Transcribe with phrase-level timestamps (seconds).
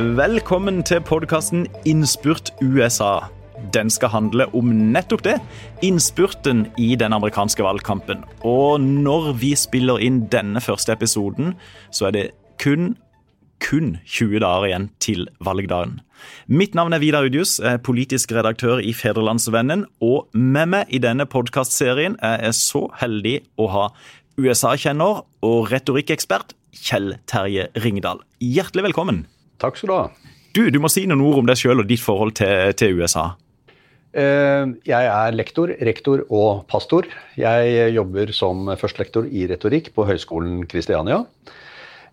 [0.00, 3.18] Velkommen til podkasten Innspurt USA.
[3.74, 5.36] Den skal handle om nettopp det.
[5.82, 8.24] Innspurten i den amerikanske valgkampen.
[8.40, 11.54] Og når vi spiller inn denne første episoden,
[11.90, 12.26] så er det
[12.62, 12.94] kun
[13.60, 16.00] kun 20 dager igjen til valgdagen.
[16.48, 19.86] Mitt navn er Vidar Udjus, politisk redaktør i Federlandsvennen.
[20.00, 23.86] Og med meg i denne podkastserien er jeg så heldig å ha
[24.40, 28.22] USA-kjenner og retorikkekspert Kjell Terje Ringdal.
[28.40, 29.24] Hjertelig velkommen.
[29.60, 30.08] Takk skal du ha.
[30.56, 33.30] Du, du må si noen ord om deg sjøl og ditt forhold til, til USA.
[34.10, 37.06] Eh, jeg er lektor, rektor og pastor.
[37.38, 41.22] Jeg jobber som førstelektor i retorikk på Høgskolen Kristiania.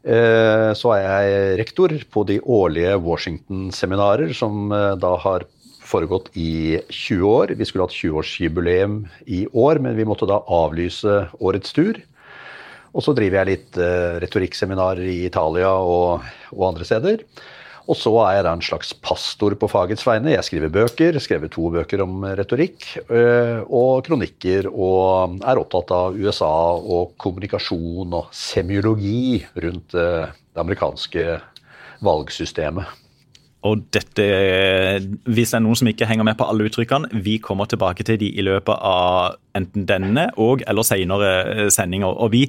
[0.07, 5.47] Eh, så er jeg rektor på de årlige Washington-seminarer, som eh, da har
[5.87, 7.55] foregått i 20 år.
[7.57, 11.99] Vi skulle hatt 20-årsjubileum i år, men vi måtte da avlyse årets tur.
[12.97, 13.77] Og så driver jeg litt
[14.23, 16.25] retorikkseminarer i Italia og,
[16.55, 17.21] og andre steder.
[17.87, 20.33] Og så er jeg da en slags pastor på fagets vegne.
[20.33, 26.51] Jeg skriver bøker, skrevet to bøker om retorikk og kronikker, og er opptatt av USA
[26.75, 31.37] og kommunikasjon og semiologi rundt det amerikanske
[32.03, 33.06] valgsystemet.
[33.67, 34.25] Og dette,
[35.27, 38.19] hvis det er noen som ikke henger med på alle uttrykkene, vi kommer tilbake til
[38.21, 42.13] de i løpet av enten denne og eller senere sendinger.
[42.13, 42.45] Og vi,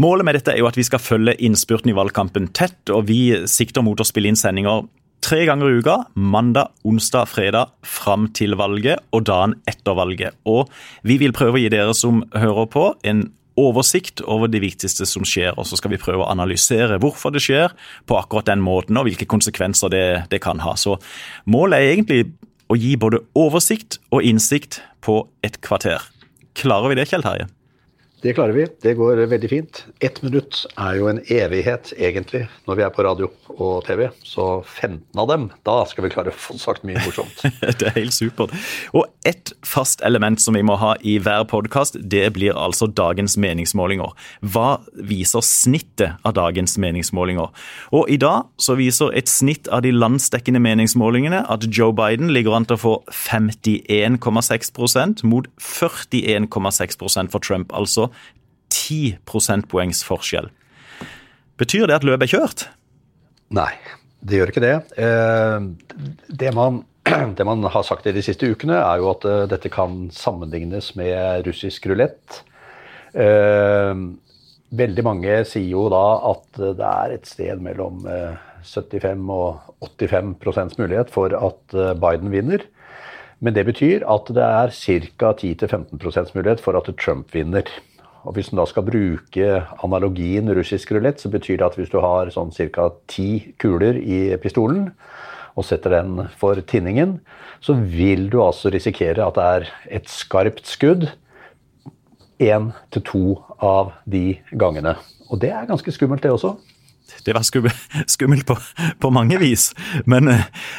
[0.00, 3.22] Målet med dette er jo at vi skal følge innspurten i valgkampen tett, og vi
[3.50, 4.84] sikter mot å spille inn sendinger
[5.22, 5.98] tre ganger i uka.
[6.14, 10.36] Mandag, onsdag, fredag fram til valget og dagen etter valget.
[10.48, 10.70] Og
[11.06, 13.28] vi vil prøve å gi dere som hører på, en
[13.60, 17.42] oversikt over det viktigste som skjer, og så skal vi prøve å analysere hvorfor det
[17.44, 17.74] skjer
[18.08, 20.76] på akkurat den måten, og hvilke konsekvenser det, det kan ha.
[20.78, 20.98] Så
[21.44, 22.22] målet er egentlig
[22.72, 26.00] å gi både oversikt og innsikt på et kvarter.
[26.58, 27.48] Klarer vi det, Kjell Terje?
[28.22, 28.66] Det klarer vi.
[28.82, 29.86] Det går veldig fint.
[29.98, 34.14] Ett minutt er jo en evighet, egentlig, når vi er på radio og TV.
[34.22, 37.42] Så 15 av dem, da skal vi klare å få sagt mye morsomt.
[37.80, 38.54] det er helt supert.
[38.94, 43.34] Og ett fast element som vi må ha i hver podkast, det blir altså dagens
[43.42, 44.14] meningsmålinger.
[44.54, 47.50] Hva viser snittet av dagens meningsmålinger?
[47.90, 52.54] Og i dag så viser et snitt av de landsdekkende meningsmålingene at Joe Biden ligger
[52.54, 57.74] an til å få 51,6% mot 41,6% for Trump.
[57.74, 58.11] altså
[58.72, 60.48] 10 prosentpoengs forskjell.
[61.60, 62.64] Betyr det at løpet er kjørt?
[63.52, 63.72] Nei,
[64.24, 64.76] det gjør ikke det.
[66.42, 66.82] Det man,
[67.38, 71.46] det man har sagt i de siste ukene, er jo at dette kan sammenlignes med
[71.46, 72.42] russisk rulett.
[74.72, 78.06] Veldig mange sier jo da at det er et sted mellom
[78.64, 82.64] 75 og 85 prosents mulighet for at Biden vinner.
[83.42, 85.32] Men det betyr at det er ca.
[85.34, 87.66] 10-15 prosents mulighet for at Trump vinner.
[88.22, 89.48] Og Hvis en da skal bruke
[89.82, 92.90] analogien russisk rulett, så betyr det at hvis du har sånn ca.
[93.10, 94.92] ti kuler i pistolen
[95.58, 97.18] og setter den for tinningen,
[97.60, 99.66] så vil du altså risikere at det er
[99.98, 101.10] et skarpt skudd
[102.42, 103.24] én til to
[103.62, 104.96] av de gangene.
[105.30, 106.56] Og det er ganske skummelt, det også.
[107.26, 107.44] Det var
[108.14, 108.56] skummelt på,
[108.98, 109.70] på mange vis,
[110.06, 110.30] men,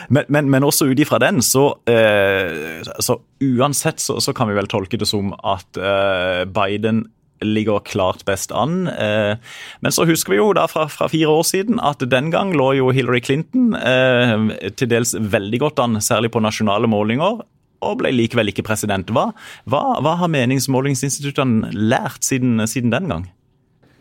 [0.09, 4.57] men, men, men også ut ifra den, så, eh, så uansett så, så, kan vi
[4.57, 7.05] vel tolke det som at eh, Biden
[7.43, 8.87] ligger klart best an.
[8.87, 9.35] Eh,
[9.83, 12.73] men så husker vi jo da fra, fra, fire år siden at den gang lå
[12.79, 17.43] jo Hillary Clinton eh, til dels veldig godt an, særlig på nasjonale målinger.
[17.83, 19.09] Og ble likevel ikke president.
[19.11, 19.29] Hva,
[19.67, 23.25] hva, hva har meningsmålingsinstituttene lært siden, siden den gang?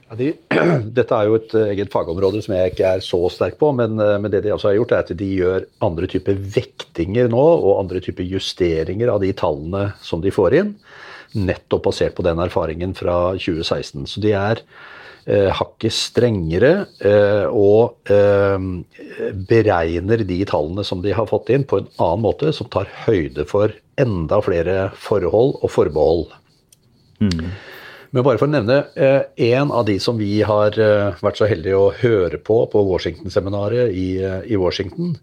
[0.06, 0.30] Ja, de,
[0.98, 4.30] dette er jo et eget fagområde som jeg ikke er så sterk på, men, men,
[4.30, 8.02] det de altså har gjort, er at de gjør andre typer vektinger nå, og andre
[8.04, 10.76] typer justeringer av de tallene som de får inn
[11.38, 14.06] nettopp basert på den erfaringen fra 2016.
[14.10, 14.62] Så de er
[15.26, 18.68] eh, hakket strengere eh, og eh,
[19.50, 23.46] beregner de tallene som de har fått inn, på en annen måte, som tar høyde
[23.48, 26.32] for enda flere forhold og forbehold.
[27.22, 27.52] Mm.
[28.12, 29.22] Men bare for å nevne eh,
[29.54, 33.94] en av de som vi har eh, vært så heldige å høre på på Washington-seminaret
[33.96, 35.14] i, eh, i, Washington,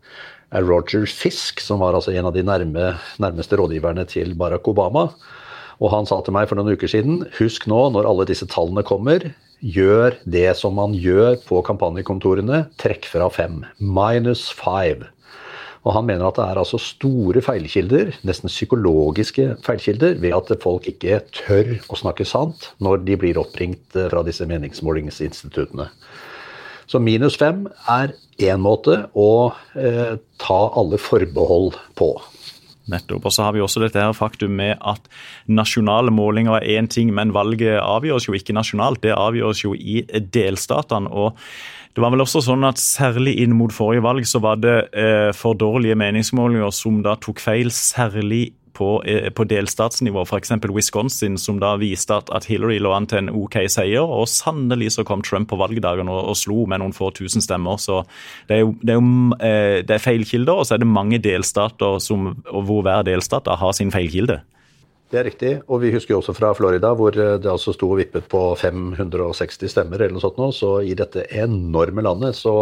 [0.50, 5.12] er Roger Fisk, som var altså en av de nærme, nærmeste rådgiverne til Barack Obama.
[5.80, 8.84] Og han sa til meg for noen uker siden husk nå, når alle disse tallene
[8.88, 9.30] kommer,
[9.60, 13.64] gjør det som man gjør på kampanjekontorene, trekk fra fem.
[13.80, 15.08] Minus five.
[15.88, 20.88] Og han mener at det er altså store feilkilder, nesten psykologiske feilkilder, ved at folk
[20.92, 25.88] ikke tør å snakke sant når de blir oppringt eh, fra disse meningsmålingsinstituttene.
[26.90, 28.12] Så minus fem er
[28.42, 32.12] én måte å eh, ta alle forbehold på.
[32.90, 33.28] Nettopp.
[33.30, 35.10] Og så har vi også dette her faktum med at
[35.48, 39.04] nasjonale målinger er én ting, men valget avgjøres jo ikke nasjonalt.
[39.04, 40.02] Det avgjøres jo i
[40.34, 41.10] delstatene.
[41.10, 41.38] og
[41.96, 45.32] det var vel også sånn at Særlig inn mot forrige valg så var det eh,
[45.36, 50.54] for dårlige meningsmålinger som da tok feil, særlig på, eh, på delstatsnivå, f.eks.
[50.72, 54.06] Wisconsin, som da viste at, at, Hillary lå an til en OK seier.
[54.06, 57.80] Og sannelig så kom Trump på valgdagen og, og slo med noen få tusen stemmer.
[57.82, 58.04] Så
[58.50, 59.10] det er det er,
[59.44, 63.76] eh, det er feilkilder, og så er det mange delstater som, hvor hver delstat har
[63.76, 64.40] sin feilkilde.
[65.10, 68.28] Det er riktig, og vi husker også fra Florida hvor det altså sto og vippet
[68.30, 72.54] på 560 stemmer eller noe sånt nå, så i dette enorme landet så,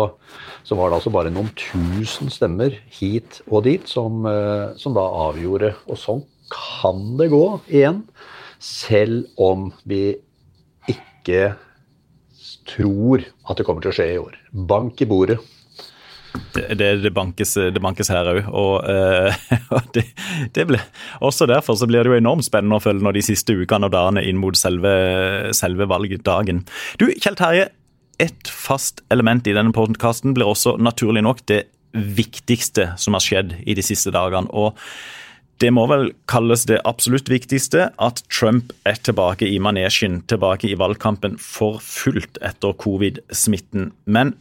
[0.63, 5.03] så var det altså bare noen tusen stemmer hit og dit som, eh, som da
[5.27, 5.73] avgjorde.
[5.91, 6.23] Og sånn
[6.53, 8.05] kan det gå igjen,
[8.63, 10.15] selv om vi
[10.88, 11.57] ikke
[12.71, 14.39] tror at det kommer til å skje i år.
[14.71, 15.41] Bank i bordet.
[16.53, 18.50] Det, det, bankes, det bankes, her òg.
[18.50, 18.74] Og,
[19.71, 20.06] uh, det,
[20.56, 20.81] det ble,
[21.25, 23.95] også derfor så blir det jo enormt spennende å følge nå de siste ukene og
[23.95, 24.91] dagene inn mot selve,
[25.57, 26.65] selve valgdagen.
[27.01, 27.71] Du, Kjell Terje.
[28.18, 33.53] Et fast element i denne podkasten blir også naturlig nok det viktigste som har skjedd
[33.62, 34.50] i de siste dagene.
[34.50, 34.73] og
[35.62, 40.77] det må vel kalles det absolutt viktigste, at Trump er tilbake i manesjen, tilbake i
[40.77, 43.89] valgkampen for fullt etter covid-smitten.
[44.06, 44.35] Men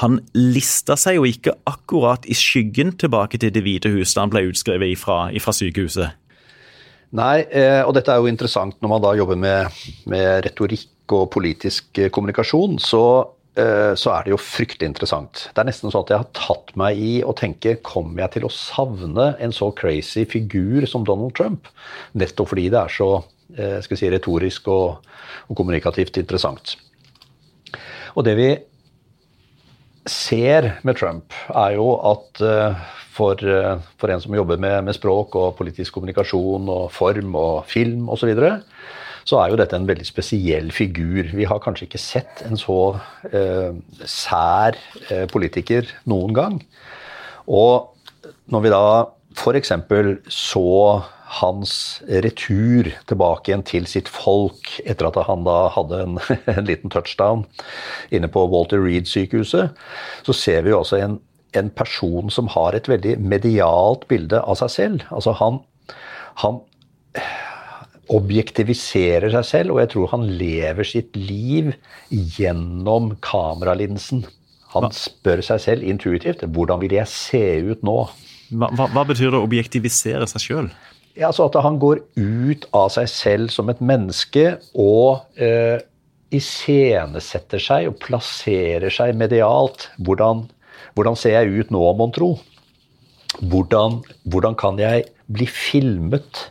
[0.00, 4.32] han lista seg jo ikke akkurat i skyggen tilbake til Det hvite hus da han
[4.32, 6.16] ble utskrevet ifra, ifra sykehuset.
[7.12, 11.28] Nei, eh, og dette er jo interessant når man da jobber med, med retorikk og
[11.34, 12.78] politisk eh, kommunikasjon.
[12.80, 13.02] Så,
[13.52, 15.44] eh, så, er det jo fryktelig interessant.
[15.52, 18.48] Det er nesten sånn at jeg har tatt meg i å tenke kommer jeg til
[18.48, 21.68] å savne en så crazy figur som Donald Trump?
[22.16, 23.12] Nettopp fordi det er så
[23.52, 25.02] skal si, retorisk og,
[25.52, 26.78] og kommunikativt interessant.
[28.16, 28.46] Og det vi
[30.08, 32.82] ser med Trump, er jo at eh,
[33.12, 37.64] for, eh, for en som jobber med, med, språk og politisk kommunikasjon og form og
[37.70, 38.52] film osv., så, videre,
[39.28, 41.30] så er jo dette en veldig spesiell figur.
[41.36, 42.96] Vi har kanskje ikke sett en så
[43.30, 43.70] eh,
[44.08, 44.78] sær
[45.08, 46.60] eh, politiker noen gang.
[47.46, 47.92] Og
[48.50, 48.86] når vi da
[49.42, 49.72] f.eks.
[50.28, 50.68] så
[51.40, 51.74] hans
[52.22, 56.18] retur tilbake igjen til sitt folk etter at han da hadde en,
[56.54, 57.46] en liten touchdown
[58.12, 59.72] inne på Walter Reed-sykehuset,
[60.26, 61.16] så ser vi jo også en,
[61.56, 65.06] en, person som har et veldig medialt bilde av seg selv.
[65.14, 65.62] Altså han,
[66.44, 66.60] han
[68.12, 71.72] objektiviserer seg selv, og jeg tror han lever sitt liv
[72.10, 74.26] gjennom kameralinsen.
[74.72, 77.96] Han spør seg selv intuitivt hvordan vil jeg se ut nå?
[78.52, 80.68] Hva, hva, betyr det å objektivisere seg sjøl?
[81.16, 85.80] Ja, altså At han går ut av seg selv som et menneske og eh,
[86.32, 89.90] iscenesetter seg og plasserer seg medialt.
[90.00, 90.46] Hvordan,
[90.96, 92.32] hvordan ser jeg ut nå, mon tro?
[93.40, 96.46] Hvordan, hvordan, kan jeg bli filmet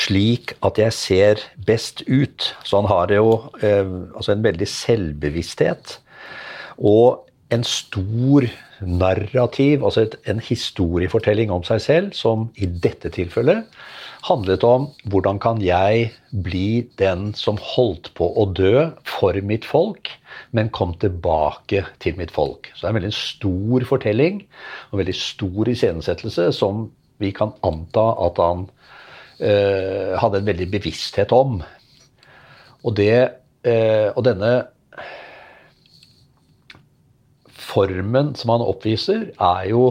[0.00, 2.52] slik at jeg ser best ut?
[2.64, 3.84] Så han har jo eh,
[4.16, 5.98] altså en veldig selvbevissthet.
[6.80, 8.46] Og en stor
[8.80, 13.68] narrativ, altså et, en historiefortelling om seg selv, som i dette tilfellet
[14.24, 16.08] handlet om hvordan kan jeg
[16.44, 20.08] bli den som holdt på å dø for mitt folk,
[20.56, 22.70] men kom tilbake til mitt folk.
[22.72, 24.40] Så det er en veldig stor fortelling
[24.88, 26.86] og en veldig stor iscenesettelse som
[27.22, 28.64] vi kan anta at han
[29.44, 31.60] øh, hadde en veldig bevissthet om.
[32.84, 33.28] Og, det,
[33.68, 34.54] øh, og denne
[37.74, 39.84] formen som han oppviser, er jo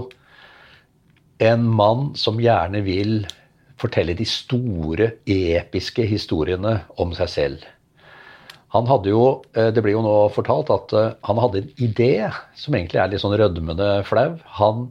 [1.44, 3.24] en mann som gjerne vil
[3.84, 7.64] fortelle de store, episke historiene om seg selv.
[8.74, 12.32] Han hadde jo, eh, Det blir jo nå fortalt at eh, han hadde en idé
[12.58, 14.40] som egentlig er litt sånn rødmende flau.
[14.60, 14.88] Han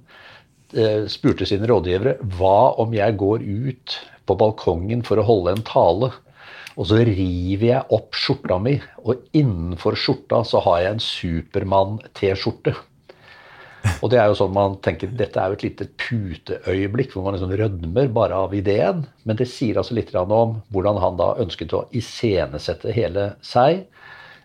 [0.74, 5.66] eh, spurte sine rådgivere hva om jeg går ut på balkongen for å holde en
[5.66, 6.12] tale,
[6.78, 12.76] og så river jeg opp skjorta mi, og innenfor skjorta så har jeg en Supermann-T-skjorte.
[14.02, 17.36] Og det er jo sånn man tenker dette er jo et lite puteøyeblikk hvor man
[17.36, 19.04] liksom rødmer bare av ideen.
[19.26, 23.84] Men det sier altså litt om hvordan han da ønsket å iscenesette hele seg.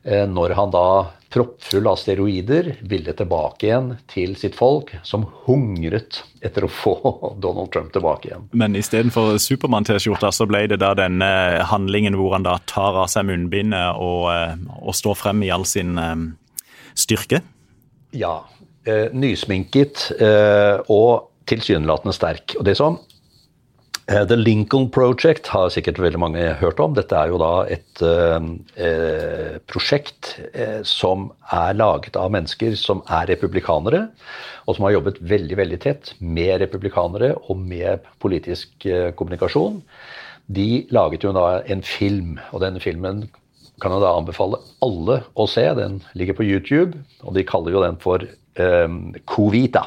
[0.07, 0.87] Eh, når han da,
[1.33, 6.93] proppfull av steroider, ville tilbake igjen til sitt folk, som hungret etter å få
[7.43, 8.45] Donald Trump tilbake igjen.
[8.55, 11.29] Men istedenfor Supermann-T-skjorta, så ble det da denne
[11.67, 15.67] handlingen hvor han da tar av seg munnbindet og, eh, og står frem i all
[15.67, 16.15] sin eh,
[16.95, 17.43] styrke?
[18.15, 18.45] Ja,
[19.13, 22.57] nysminket eh, og tilsynelatende sterk.
[22.59, 22.99] Og det som
[24.07, 26.93] Eh, The Lincoln Project har sikkert veldig mange hørt om.
[26.95, 33.27] Dette er jo da et eh, prosjekt eh, som er laget av mennesker som er
[33.33, 34.05] republikanere,
[34.63, 39.81] og som har jobbet veldig veldig tett med republikanere og med politisk eh, kommunikasjon.
[40.47, 43.25] De laget jo da en film, og denne filmen
[43.81, 45.65] kan jeg da anbefale alle å se.
[45.77, 48.97] Den ligger på YouTube, og de kaller jo den for eh,
[49.29, 49.85] Covita.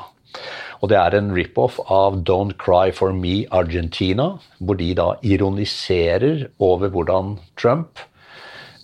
[0.81, 6.47] Og det er en rip-off av Don't Cry for Me Argentina, hvor de da ironiserer
[6.63, 8.01] over hvordan Trump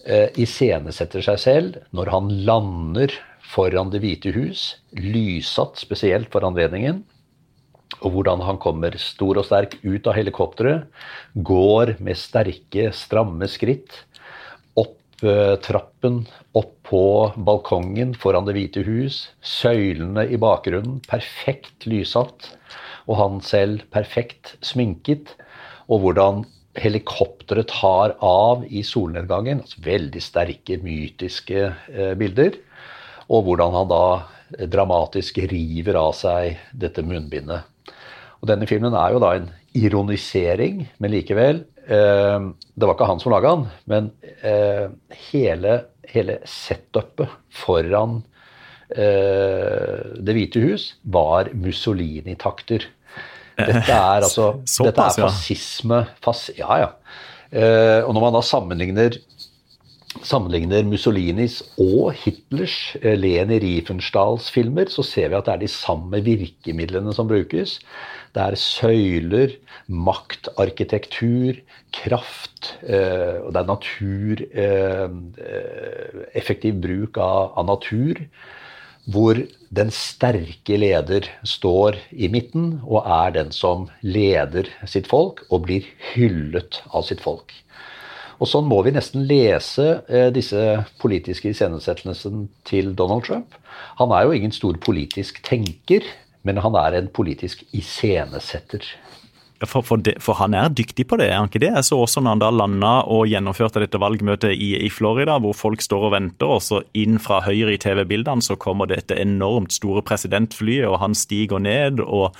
[0.04, 3.14] eh, iscenesetter seg selv når han lander
[3.46, 7.04] foran Det hvite hus, lyssatt spesielt for anledningen.
[8.02, 10.90] Og hvordan han kommer stor og sterk ut av helikopteret,
[11.46, 14.02] går med sterke, stramme skritt
[15.64, 16.24] trappen,
[16.56, 19.26] opp på balkongen foran Det hvite hus.
[19.40, 22.52] Søylene i bakgrunnen, perfekt lyssatt.
[23.06, 25.32] Og han selv perfekt sminket.
[25.88, 26.44] Og hvordan
[26.76, 29.62] helikopteret tar av i solnedgangen.
[29.64, 32.58] Altså veldig sterke, mytiske eh, bilder.
[33.32, 34.04] Og hvordan han da
[34.70, 37.66] dramatisk river av seg dette munnbindet.
[38.40, 43.22] Og denne filmen er jo da en ironisering, men likevel eh, Det var ikke han
[43.22, 44.08] som laga den, men
[44.40, 44.88] eh,
[45.30, 45.78] hele,
[46.10, 48.18] hele setupet foran
[48.90, 52.88] eh, Det hvite hus var Mussolini-takter.
[53.56, 56.92] Dette er altså Såpass, dette er fascisme fas, Ja, ja.
[57.54, 59.14] Eh, og når man da sammenligner
[60.24, 65.70] sammenligner Mussolinis og Hitlers eh, Leni Riefenstahls filmer, så ser vi at det er de
[65.72, 67.78] samme virkemidlene som brukes.
[68.36, 69.54] Det er søyler,
[69.88, 71.60] maktarkitektur,
[71.96, 75.18] kraft, eh, og det er natur eh,
[76.36, 78.20] Effektiv bruk av natur.
[79.06, 79.38] Hvor
[79.70, 85.86] den sterke leder står i midten og er den som leder sitt folk og blir
[86.12, 87.54] hyllet av sitt folk.
[88.36, 90.60] Og sånn må vi nesten lese eh, disse
[91.00, 93.56] politiske iscenesettelsene til Donald Trump.
[94.00, 96.04] Han er jo ingen stor politisk tenker,
[96.44, 98.84] men han er en politisk iscenesetter.
[99.64, 101.70] For, for, det, for han er dyktig på det, er han ikke det?
[101.72, 105.56] Jeg så også når han da landa og gjennomførte dette valgmøtet i, i Florida, hvor
[105.56, 109.72] folk står og venter, og så inn fra høyre i TV-bildene så kommer dette enormt
[109.72, 112.04] store presidentflyet, og han stiger ned.
[112.04, 112.36] og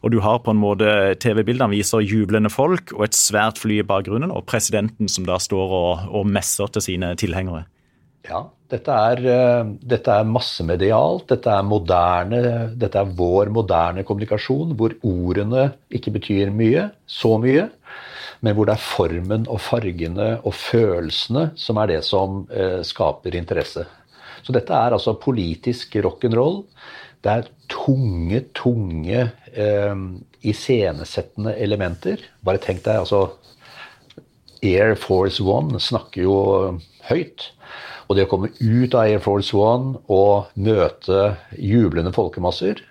[0.00, 0.88] og du har på en måte
[1.20, 5.74] TV-bildene viser jublende folk og et svært fly i bakgrunnen, og presidenten som da står
[5.76, 7.66] og, og messer til sine tilhengere.
[8.30, 11.26] Ja, dette er, eh, dette er massemedialt.
[11.32, 12.40] Dette er moderne,
[12.78, 17.68] dette er vår moderne kommunikasjon, hvor ordene ikke betyr mye, så mye,
[18.40, 23.34] men hvor det er formen og fargene og følelsene som er det som eh, skaper
[23.34, 23.84] interesse.
[24.46, 26.62] Så dette er altså politisk rock'n'roll.
[27.20, 30.06] Det er tunge, tunge eh,
[30.40, 32.22] iscenesettende elementer.
[32.46, 33.26] Bare tenk deg, altså
[34.62, 36.36] Air Force One snakker jo
[37.10, 37.50] høyt.
[38.10, 42.82] Og det å komme ut av Air Force One og møte jublende folkemasser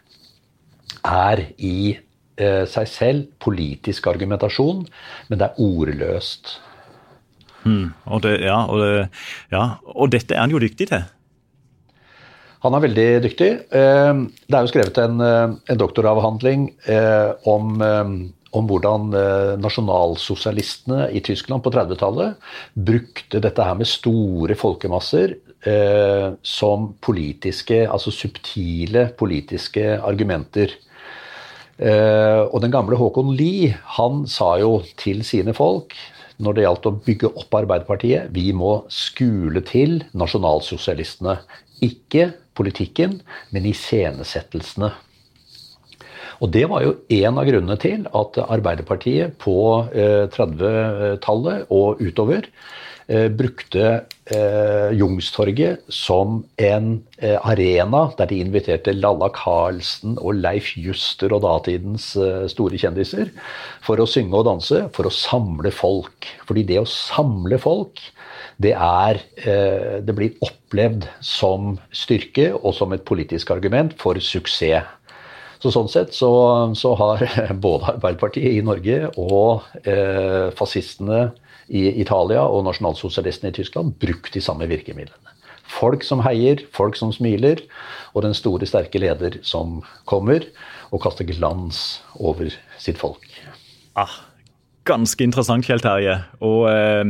[1.03, 1.97] er i
[2.39, 4.85] eh, seg selv politisk argumentasjon,
[5.27, 6.55] men det er ordløst.
[7.67, 9.07] Mm, og, det, ja, og, det,
[9.51, 11.03] ja, og dette er han jo dyktig til.
[12.63, 13.49] Han er veldig dyktig.
[13.75, 14.13] Eh,
[14.47, 17.79] Det er jo skrevet en, eh, en doktoravhandling eh, om,
[18.55, 25.35] om hvordan eh, nasjonalsosialistene i Tyskland på 30-tallet brukte dette her med store folkemasser
[25.69, 30.73] eh, som politiske, altså subtile politiske argumenter.
[31.77, 35.95] Eh, Og den gamle Håkon Lie, han sa jo til sine folk
[36.39, 41.35] når det gjaldt å bygge opp Arbeiderpartiet, vi må skule til nasjonalsosialistene.
[41.83, 43.17] Ikke politikken,
[43.51, 44.93] men iscenesettelsene.
[46.39, 49.55] Og det var jo en av grunnene til at Arbeiderpartiet på
[49.91, 52.47] eh, 30-tallet og utover
[53.09, 53.85] eh, brukte
[54.31, 61.43] eh, Youngstorget som en eh, arena der de inviterte Lalla Karlsen og Leif Juster og
[61.43, 63.33] datidens eh, store kjendiser
[63.85, 66.29] for å synge og danse, for å samle folk.
[66.47, 67.99] Fordi det å samle folk
[68.59, 74.87] det, er, eh, det blir opplevd som styrke og som et politisk argument for suksess.
[75.59, 76.31] Så Sånn sett så,
[76.79, 77.23] så har
[77.65, 81.29] både Arbeiderpartiet i Norge og eh, fascistene
[81.69, 85.35] i Italia og nasjonalsosialistene i Tyskland brukt de samme virkemidlene.
[85.69, 87.61] Folk som heier, folk som smiler,
[88.15, 90.47] og den store, sterke leder som kommer
[90.89, 92.49] og kaster glans over
[92.81, 93.27] sitt folk.
[93.99, 94.15] Ah,
[94.89, 96.15] ganske interessant, Kjell Terje.
[96.41, 97.05] Og eh,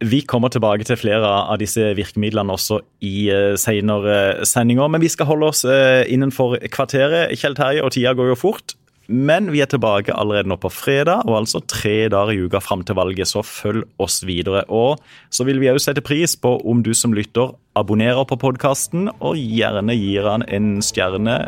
[0.00, 4.88] vi kommer tilbake til flere av disse virkemidlene også i uh, senere sendinger.
[4.88, 7.34] Men vi skal holde oss uh, innenfor kvarteret.
[7.40, 8.76] Kjell Terje og tida går jo fort.
[9.10, 12.84] Men vi er tilbake allerede nå på fredag, og altså tre dager i uka fram
[12.86, 14.62] til valget, så følg oss videre.
[14.70, 15.02] Og
[15.34, 19.34] så vil vi òg sette pris på om du som lytter abonnerer på podkasten, og
[19.34, 21.42] gjerne gir han en stjerne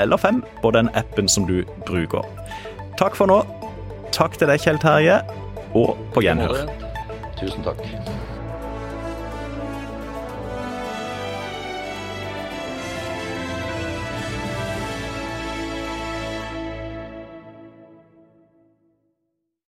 [0.00, 2.24] eller fem på den appen som du bruker.
[2.96, 3.42] Takk for nå.
[4.16, 5.20] Takk til deg, Kjell Terje,
[5.76, 6.85] og på gjenhør.
[7.36, 7.80] Tusen takk.